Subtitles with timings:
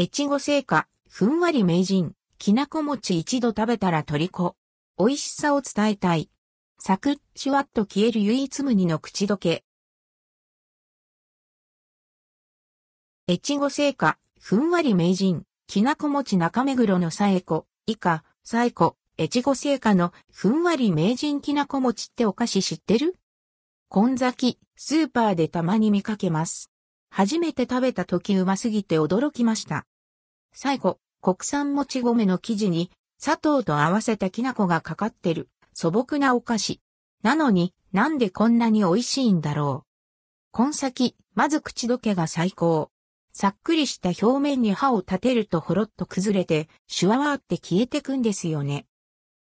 [0.00, 4.54] 越後製菓、ふんわり名人、きなこ餅一度食べたら虜。
[4.96, 6.30] 美味しさを伝えたい。
[6.78, 9.64] サクッ、シュワッと消える唯一無二の口どけ。
[13.28, 23.16] 越後製菓、ふんわり名人、きなこ餅中目黒のさえこ、以下、さえこ、越後製菓のふんわり名人きなこ餅ってお菓子知ってる？
[23.92, 26.70] 根崎、スーパーでたまに見かけます。
[27.10, 29.86] 初めて食べた時うますぎて驚きました。
[30.52, 36.80] 最後、国産もち米の生地に砂糖と合わせたきな粉がかかってる素朴なお菓子。
[37.22, 39.84] なのになんでこんなに美味しいんだろ
[40.54, 40.62] う。
[40.66, 42.90] 根先、まず口どけが最高。
[43.32, 48.86] さっくりした表面に歯を立てるとほろっと崩れて、シュワワーって消えてくんですよね。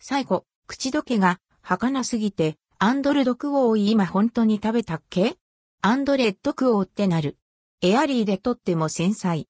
[0.00, 5.36] 最後、口どけが儚すぎて、アンドルドクオー今本当に食べたっけ？
[5.80, 7.38] アンドレッドクオーってなる。
[7.84, 9.48] エアリーでとっても繊細。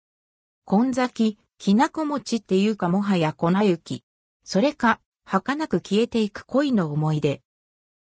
[0.67, 4.05] 根崎、ききなこ餅っていうかもはや粉雪。
[4.43, 7.43] それか、儚く消えていく恋の思い出。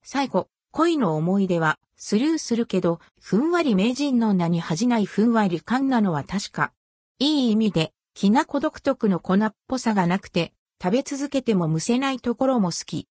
[0.01, 6.71] 最後、恋の思い出は、スルーするけど、ふんわり名人の名に恥じないふんわり感なのは確か。
[7.19, 13.09] いい意味で、きなこ独特の粉っぽさがなくて、食べ続けてもむせないところも好き。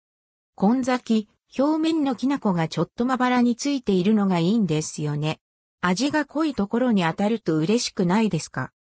[0.56, 5.40] 根崎、表面のきな粉がちょっとまばらについているのがいいんですよね。
[5.86, 8.72] 味が濃いところに当たると嬉しくないですか？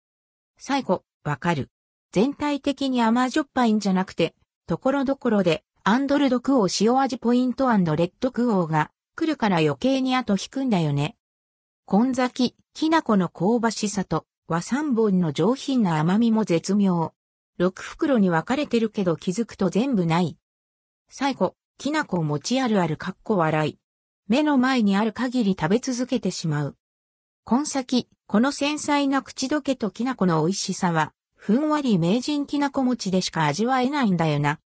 [0.56, 1.68] 最後、わかる。
[2.12, 4.36] 全体的に甘じょっぱいんじゃなくて、
[4.68, 11.16] ところどころで、アンドルドクオー塩味ポイントレッドクオーが来るから余計に後引くんだよね。
[11.92, 17.14] 根崎、ききな粉の香ばしさと和三本の上品な甘みも絶妙。
[17.58, 20.38] 六袋に分かれてるけど気づくと全部ない。
[21.10, 23.78] 最後、きな粉を持ちあるあるかっこ笑い。
[24.28, 26.76] 目の前にある限り食べ続けてしまう。
[27.44, 34.60] 根先、この繊細な口どけときな粉の美味しさは、ふんわり名人きなこ餅でしか味わえないんだよな。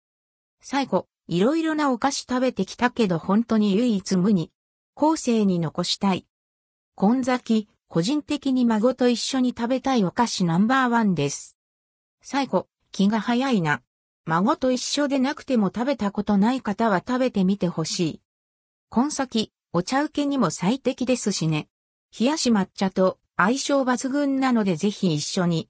[0.60, 4.50] 最後、いろいろなお菓子食べてきたけど本当に唯一無二。
[4.94, 6.26] 後世に残したい。
[7.00, 11.56] 根崎、個人的に孫と一緒に食べたいお菓子ナンバーワンです。
[12.22, 13.82] 最後、気が早いな。
[14.26, 18.20] 孫と一緒でなくても食べたことない方は食べてみてほしい。
[18.94, 21.68] 根先、お茶受けにも最適ですしね。
[22.16, 25.62] 冷やし抹茶と相性抜群なのでぜひ一緒に。